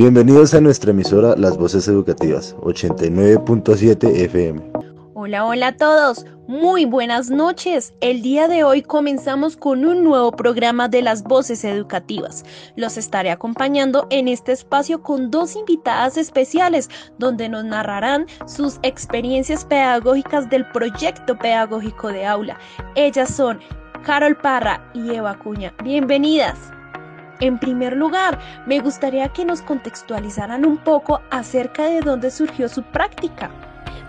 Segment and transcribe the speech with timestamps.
[0.00, 4.62] Bienvenidos a nuestra emisora Las Voces Educativas, 89.7 FM.
[5.12, 6.24] Hola, hola a todos.
[6.48, 7.92] Muy buenas noches.
[8.00, 12.46] El día de hoy comenzamos con un nuevo programa de las voces educativas.
[12.76, 16.88] Los estaré acompañando en este espacio con dos invitadas especiales
[17.18, 22.58] donde nos narrarán sus experiencias pedagógicas del proyecto pedagógico de aula.
[22.94, 23.60] Ellas son
[24.02, 25.74] Carol Parra y Eva Cuña.
[25.84, 26.79] Bienvenidas.
[27.40, 32.82] En primer lugar, me gustaría que nos contextualizaran un poco acerca de dónde surgió su
[32.82, 33.50] práctica.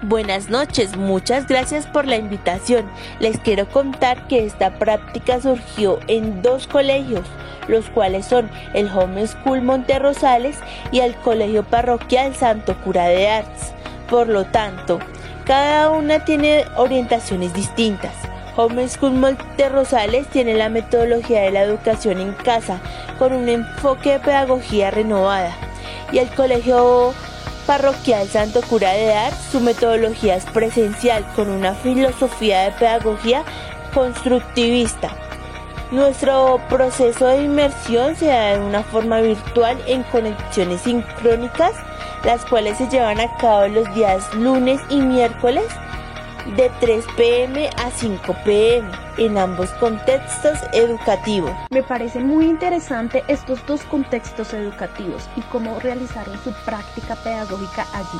[0.03, 2.89] Buenas noches, muchas gracias por la invitación.
[3.19, 7.25] Les quiero contar que esta práctica surgió en dos colegios,
[7.67, 10.57] los cuales son el Home School Monterrosales
[10.91, 13.73] y el Colegio Parroquial Santo Cura de Arts.
[14.09, 14.99] Por lo tanto,
[15.45, 18.30] cada una tiene orientaciones distintas.
[18.61, 22.79] Home School Monte Rosales tiene la metodología de la educación en casa
[23.17, 25.55] con un enfoque de pedagogía renovada
[26.11, 27.11] y el Colegio
[27.65, 33.43] Parroquial Santo Cura de Dar su metodología es presencial con una filosofía de pedagogía
[33.95, 35.09] constructivista.
[35.89, 41.73] Nuestro proceso de inmersión se da de una forma virtual en conexiones sincrónicas,
[42.23, 45.65] las cuales se llevan a cabo los días lunes y miércoles
[46.55, 51.51] de 3 pm a 5 pm en ambos contextos educativos.
[51.69, 58.19] Me parece muy interesante estos dos contextos educativos y cómo realizaron su práctica pedagógica allí.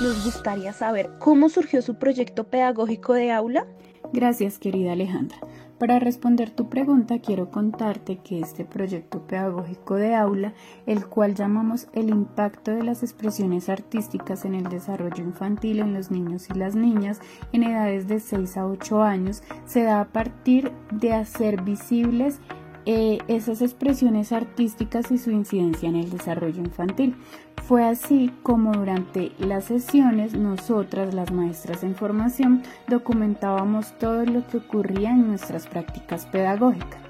[0.00, 3.66] Nos gustaría saber cómo surgió su proyecto pedagógico de aula.
[4.12, 5.38] Gracias, querida Alejandra.
[5.82, 10.54] Para responder tu pregunta, quiero contarte que este proyecto pedagógico de aula,
[10.86, 16.12] el cual llamamos el impacto de las expresiones artísticas en el desarrollo infantil en los
[16.12, 20.70] niños y las niñas en edades de 6 a 8 años, se da a partir
[20.92, 22.38] de hacer visibles
[22.84, 27.16] eh, esas expresiones artísticas y su incidencia en el desarrollo infantil.
[27.62, 34.58] Fue así como durante las sesiones nosotras, las maestras en formación, documentábamos todo lo que
[34.58, 37.00] ocurría en nuestras prácticas pedagógicas.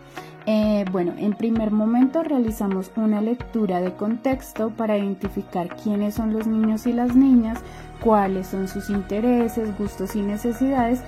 [0.44, 6.46] Eh, bueno, en primer momento realizamos una lectura de contexto para identificar quiénes son los
[6.46, 7.60] niños y las niñas,
[8.02, 11.00] cuáles son sus intereses, gustos y necesidades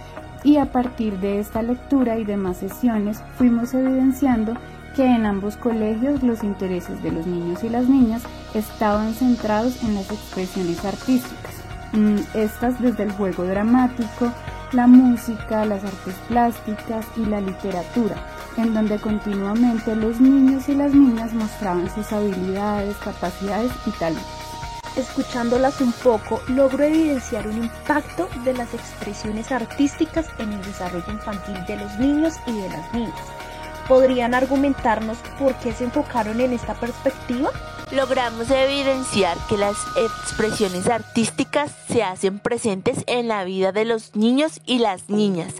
[0.44, 4.55] y a partir de esta lectura y demás sesiones fuimos evidenciando
[4.94, 8.22] que en ambos colegios los intereses de los niños y las niñas
[8.55, 11.55] estaban centrados en las expresiones artísticas,
[11.93, 14.31] mm, estas desde el juego dramático,
[14.72, 18.16] la música, las artes plásticas y la literatura,
[18.56, 24.44] en donde continuamente los niños y las niñas mostraban sus habilidades, capacidades y talentos.
[24.97, 31.56] Escuchándolas un poco, logro evidenciar un impacto de las expresiones artísticas en el desarrollo infantil
[31.66, 33.21] de los niños y de las niñas.
[33.88, 37.50] ¿Podrían argumentarnos por qué se enfocaron en esta perspectiva?
[37.91, 44.61] Logramos evidenciar que las expresiones artísticas se hacen presentes en la vida de los niños
[44.65, 45.55] y las niñas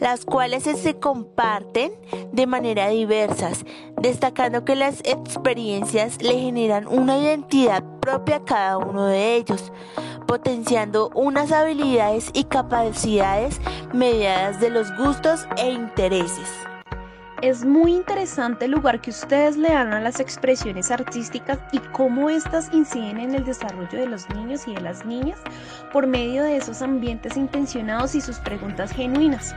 [0.00, 1.92] las cuales se comparten
[2.32, 3.64] de manera diversas,
[4.00, 9.72] destacando que las experiencias le generan una identidad propia a cada uno de ellos,
[10.26, 13.60] potenciando unas habilidades y capacidades
[13.92, 16.69] mediadas de los gustos e intereses.
[17.42, 22.28] Es muy interesante el lugar que ustedes le dan a las expresiones artísticas y cómo
[22.28, 25.38] éstas inciden en el desarrollo de los niños y de las niñas
[25.90, 29.54] por medio de esos ambientes intencionados y sus preguntas genuinas.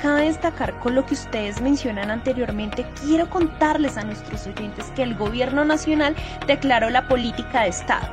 [0.00, 5.14] Cabe destacar con lo que ustedes mencionan anteriormente, quiero contarles a nuestros oyentes que el
[5.14, 8.08] Gobierno Nacional declaró la política de Estado.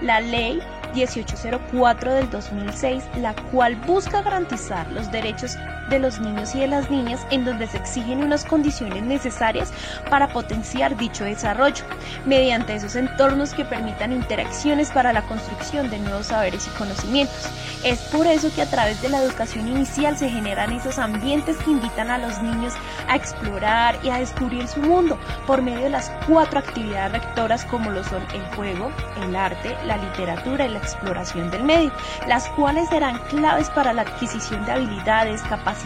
[0.00, 0.62] La ley
[0.94, 5.56] 1804 del 2006, la cual busca garantizar los derechos
[5.90, 9.72] de los niños y de las niñas en donde se exigen unas condiciones necesarias
[10.08, 11.84] para potenciar dicho desarrollo,
[12.24, 17.50] mediante esos entornos que permitan interacciones para la construcción de nuevos saberes y conocimientos.
[17.84, 21.70] Es por eso que a través de la educación inicial se generan esos ambientes que
[21.70, 22.74] invitan a los niños
[23.08, 27.90] a explorar y a descubrir su mundo por medio de las cuatro actividades rectoras como
[27.90, 28.92] lo son el juego,
[29.22, 31.90] el arte, la literatura y la exploración del medio,
[32.28, 35.79] las cuales serán claves para la adquisición de habilidades, capacidades,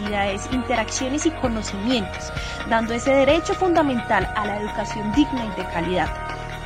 [0.51, 2.31] interacciones y conocimientos,
[2.69, 6.09] dando ese derecho fundamental a la educación digna y de calidad.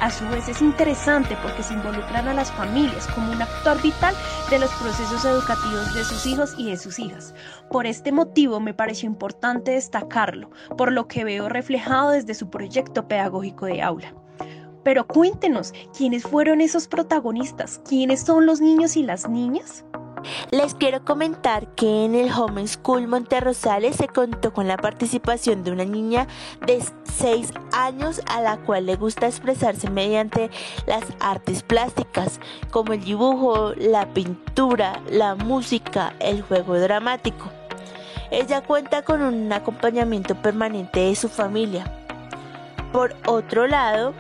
[0.02, 4.16] A su vez es interesante porque se involucran a las familias como un actor vital
[4.50, 7.34] de los procesos educativos de sus hijos y de sus hijas.
[7.70, 13.10] Por este motivo me pareció importante destacarlo, por lo que veo reflejado desde su proyecto
[13.10, 14.14] pedagógico de aula.
[14.84, 17.81] Pero cuéntenos, ¿quiénes fueron esos protagonistas?
[17.88, 19.84] ¿Quiénes son los niños y las niñas?
[20.51, 25.72] Les quiero comentar que en el Home School Monterrosales se contó con la participación de
[25.72, 26.28] una niña
[26.66, 30.50] de 6 años a la cual le gusta expresarse mediante
[30.88, 32.40] las artes plásticas,
[32.72, 37.45] como el dibujo, la pintura, la música, el juego dramático.
[38.31, 41.86] Ella cuenta con un acompañamiento permanente de su familia.
[42.92, 44.16] Por otro lado,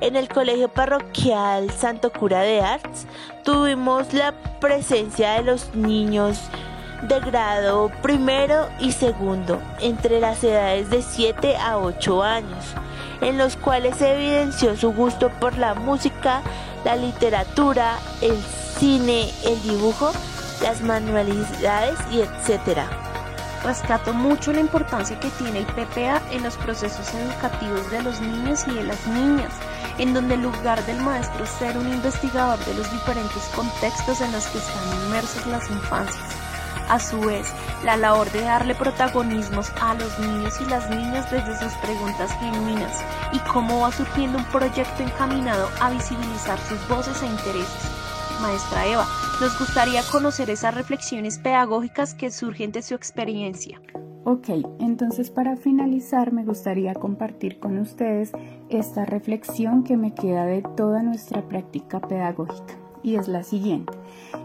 [0.00, 3.06] en el Colegio Parroquial Santo Cura de Arts
[3.44, 6.40] tuvimos la presencia de los niños
[7.02, 12.64] de grado primero y segundo entre las edades de 7 a 8 años,
[13.20, 16.42] en los cuales se evidenció su gusto por la música,
[16.84, 18.36] la literatura, el
[18.78, 20.12] cine, el dibujo,
[20.62, 23.09] las manualidades y etcétera.
[23.62, 28.66] Rescato mucho la importancia que tiene el PPA en los procesos educativos de los niños
[28.66, 29.52] y de las niñas,
[29.98, 34.32] en donde el lugar del maestro es ser un investigador de los diferentes contextos en
[34.32, 36.24] los que están inmersos las infancias.
[36.88, 37.52] A su vez,
[37.84, 43.04] la labor de darle protagonismos a los niños y las niñas desde sus preguntas genuinas
[43.32, 47.99] y cómo va surgiendo un proyecto encaminado a visibilizar sus voces e intereses
[48.40, 49.06] maestra Eva.
[49.40, 53.80] Nos gustaría conocer esas reflexiones pedagógicas que surgen de su experiencia.
[54.24, 54.48] Ok,
[54.80, 58.32] entonces para finalizar me gustaría compartir con ustedes
[58.68, 63.92] esta reflexión que me queda de toda nuestra práctica pedagógica y es la siguiente.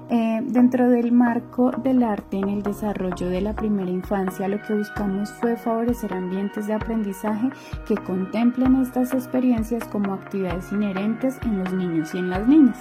[0.09, 4.75] Eh, dentro del marco del arte en el desarrollo de la primera infancia, lo que
[4.75, 7.49] buscamos fue favorecer ambientes de aprendizaje
[7.87, 12.77] que contemplen estas experiencias como actividades inherentes en los niños y en las niñas.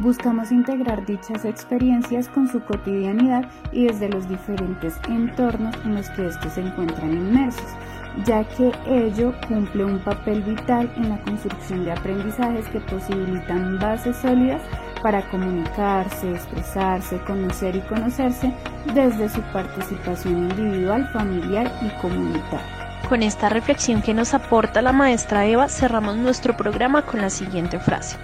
[0.00, 6.26] Buscamos integrar dichas experiencias con su cotidianidad y desde los diferentes entornos en los que
[6.26, 7.76] estos se encuentran inmersos
[8.24, 14.16] ya que ello cumple un papel vital en la construcción de aprendizajes que posibilitan bases
[14.16, 14.62] sólidas
[15.04, 18.50] para comunicarse, expresarse, conocer y conocerse
[18.94, 23.02] desde su participación individual, familiar y comunitaria.
[23.06, 27.78] Con esta reflexión que nos aporta la maestra Eva, cerramos nuestro programa con la siguiente
[27.78, 28.16] frase.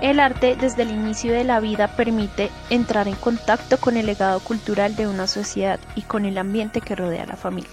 [0.00, 4.38] El arte desde el inicio de la vida permite entrar en contacto con el legado
[4.38, 7.68] cultural de una sociedad y con el ambiente que rodea a la familia.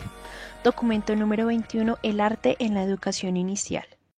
[0.63, 3.85] Documento número 21, El arte en la educación inicial.